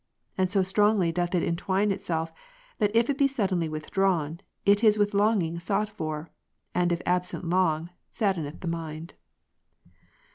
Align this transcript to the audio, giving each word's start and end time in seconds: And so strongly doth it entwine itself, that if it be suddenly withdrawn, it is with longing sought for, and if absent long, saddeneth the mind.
And 0.35 0.49
so 0.49 0.63
strongly 0.63 1.11
doth 1.11 1.35
it 1.35 1.43
entwine 1.43 1.91
itself, 1.91 2.33
that 2.79 2.89
if 2.95 3.07
it 3.07 3.19
be 3.19 3.27
suddenly 3.27 3.69
withdrawn, 3.69 4.41
it 4.65 4.83
is 4.83 4.97
with 4.97 5.13
longing 5.13 5.59
sought 5.59 5.89
for, 5.89 6.31
and 6.73 6.91
if 6.91 7.03
absent 7.05 7.47
long, 7.47 7.91
saddeneth 8.09 8.61
the 8.61 8.67
mind. 8.67 9.13